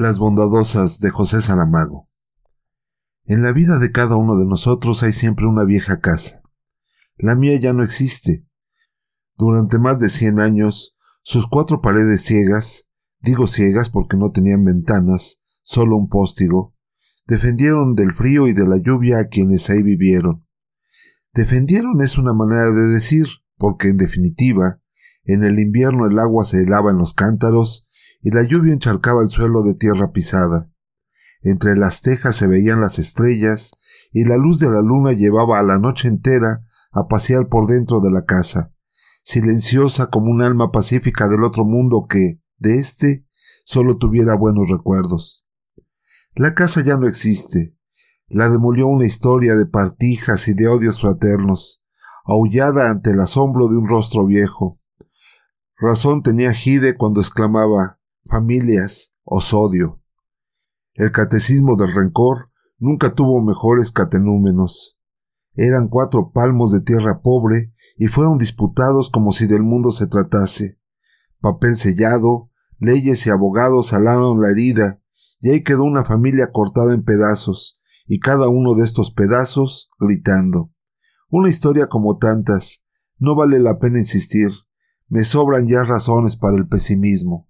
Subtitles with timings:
[0.00, 2.08] Las bondadosas de José Saramago.
[3.24, 6.40] En la vida de cada uno de nosotros hay siempre una vieja casa.
[7.16, 8.46] La mía ya no existe.
[9.36, 12.86] Durante más de cien años, sus cuatro paredes ciegas,
[13.22, 16.76] digo ciegas porque no tenían ventanas, solo un póstigo,
[17.26, 20.46] defendieron del frío y de la lluvia a quienes ahí vivieron.
[21.34, 23.26] Defendieron es una manera de decir,
[23.56, 24.80] porque en definitiva,
[25.24, 27.87] en el invierno el agua se helaba en los cántaros
[28.20, 30.70] y la lluvia encharcaba el suelo de tierra pisada.
[31.42, 33.72] Entre las tejas se veían las estrellas,
[34.12, 38.00] y la luz de la luna llevaba a la noche entera a pasear por dentro
[38.00, 38.72] de la casa,
[39.22, 43.26] silenciosa como un alma pacífica del otro mundo que, de éste,
[43.64, 45.46] solo tuviera buenos recuerdos.
[46.34, 47.76] La casa ya no existe.
[48.28, 51.82] La demolió una historia de partijas y de odios fraternos,
[52.24, 54.80] aullada ante el asombro de un rostro viejo.
[55.76, 57.97] Razón tenía Gide cuando exclamaba
[58.28, 60.02] familias, odio.
[60.94, 64.98] El catecismo del rencor nunca tuvo mejores catenúmenos.
[65.54, 70.78] Eran cuatro palmos de tierra pobre y fueron disputados como si del mundo se tratase.
[71.40, 75.00] Papel sellado, leyes y abogados alaron la herida,
[75.40, 80.72] y ahí quedó una familia cortada en pedazos, y cada uno de estos pedazos gritando.
[81.28, 82.84] Una historia como tantas.
[83.18, 84.50] No vale la pena insistir.
[85.08, 87.47] Me sobran ya razones para el pesimismo.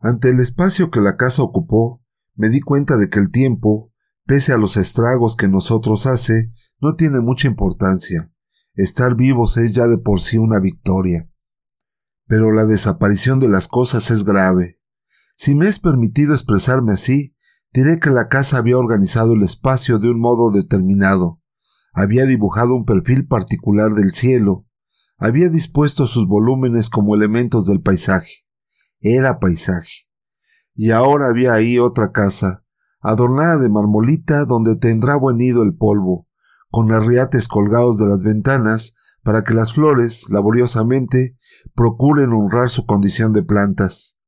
[0.00, 2.04] Ante el espacio que la casa ocupó,
[2.36, 3.92] me di cuenta de que el tiempo,
[4.26, 8.32] pese a los estragos que nosotros hace, no tiene mucha importancia.
[8.74, 11.28] Estar vivos es ya de por sí una victoria.
[12.28, 14.80] Pero la desaparición de las cosas es grave.
[15.34, 17.34] Si me es permitido expresarme así,
[17.72, 21.42] diré que la casa había organizado el espacio de un modo determinado,
[21.92, 24.64] había dibujado un perfil particular del cielo,
[25.16, 28.47] había dispuesto sus volúmenes como elementos del paisaje
[29.00, 30.06] era paisaje.
[30.74, 32.64] Y ahora había ahí otra casa,
[33.00, 36.26] adornada de marmolita donde tendrá buen nido el polvo,
[36.70, 41.36] con arriates colgados de las ventanas para que las flores, laboriosamente,
[41.74, 44.18] procuren honrar su condición de plantas.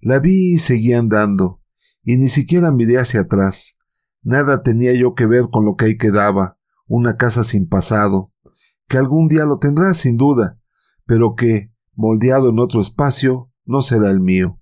[0.00, 1.60] La vi y seguí andando,
[2.02, 3.78] y ni siquiera miré hacia atrás.
[4.22, 8.32] Nada tenía yo que ver con lo que ahí quedaba, una casa sin pasado,
[8.88, 10.58] que algún día lo tendrá sin duda,
[11.06, 14.60] pero que, moldeado en otro espacio, no será el mío.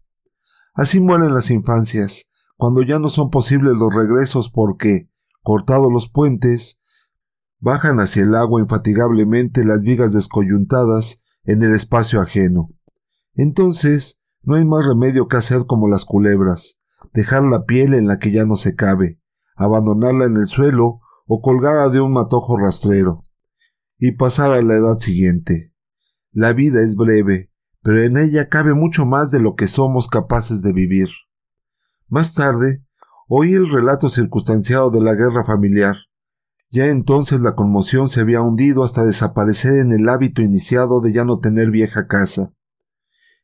[0.75, 5.11] Así mueren las infancias, cuando ya no son posibles los regresos porque,
[5.43, 6.81] cortados los puentes,
[7.59, 12.71] bajan hacia el agua infatigablemente las vigas descoyuntadas en el espacio ajeno.
[13.35, 16.81] Entonces, no hay más remedio que hacer como las culebras,
[17.13, 19.21] dejar la piel en la que ya no se cabe,
[19.57, 23.23] abandonarla en el suelo o colgada de un matojo rastrero,
[23.99, 25.73] y pasar a la edad siguiente.
[26.33, 27.52] La vida es breve,
[27.83, 31.09] pero en ella cabe mucho más de lo que somos capaces de vivir.
[32.09, 32.85] Más tarde,
[33.29, 35.97] oí el relato circunstanciado de la guerra familiar.
[36.71, 41.25] Ya entonces la conmoción se había hundido hasta desaparecer en el hábito iniciado de ya
[41.25, 42.53] no tener vieja casa.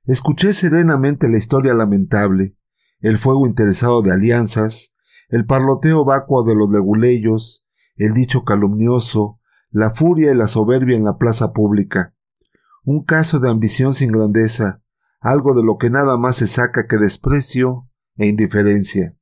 [0.05, 2.57] Escuché serenamente la historia lamentable,
[3.01, 4.95] el fuego interesado de alianzas,
[5.29, 7.67] el parloteo vacuo de los leguleyos,
[7.97, 12.15] el dicho calumnioso, la furia y la soberbia en la plaza pública
[12.85, 14.83] un caso de ambición sin grandeza,
[15.21, 19.17] algo de lo que nada más se saca que desprecio e indiferencia.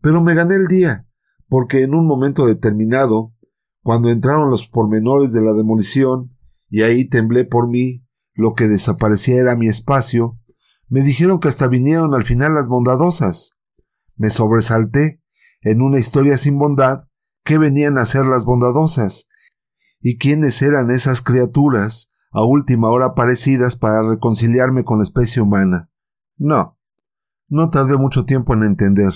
[0.00, 1.06] Pero me gané el día,
[1.48, 3.34] porque en un momento determinado,
[3.82, 6.36] cuando entraron los pormenores de la demolición,
[6.68, 8.04] y ahí temblé por mí,
[8.34, 10.38] lo que desaparecía era mi espacio,
[10.88, 13.58] me dijeron que hasta vinieron al final las bondadosas.
[14.16, 15.22] Me sobresalté,
[15.62, 17.06] en una historia sin bondad,
[17.44, 19.28] qué venían a ser las bondadosas,
[20.00, 25.90] y quiénes eran esas criaturas a última hora parecidas para reconciliarme con la especie humana.
[26.36, 26.78] No.
[27.48, 29.12] No tardé mucho tiempo en entender.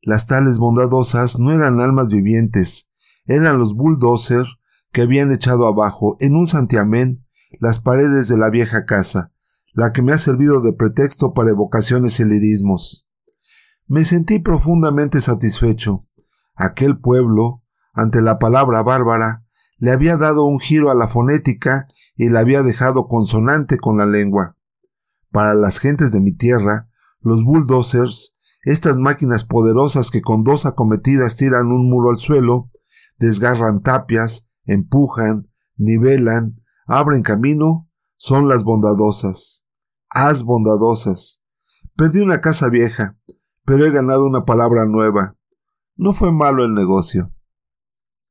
[0.00, 2.90] Las tales bondadosas no eran almas vivientes,
[3.26, 4.46] eran los bulldozer
[4.92, 7.24] que habían echado abajo en un santiamén
[7.60, 9.32] las paredes de la vieja casa,
[9.72, 13.08] la que me ha servido de pretexto para evocaciones y lirismos.
[13.86, 16.06] Me sentí profundamente satisfecho.
[16.54, 17.62] Aquel pueblo,
[17.92, 19.43] ante la palabra bárbara,
[19.84, 24.06] le había dado un giro a la fonética y la había dejado consonante con la
[24.06, 24.56] lengua.
[25.30, 26.88] Para las gentes de mi tierra,
[27.20, 32.70] los bulldozers, estas máquinas poderosas que con dos acometidas tiran un muro al suelo,
[33.18, 37.86] desgarran tapias, empujan, nivelan, abren camino,
[38.16, 39.66] son las bondadosas.
[40.08, 41.42] Haz bondadosas.
[41.94, 43.18] Perdí una casa vieja,
[43.66, 45.36] pero he ganado una palabra nueva.
[45.94, 47.33] No fue malo el negocio.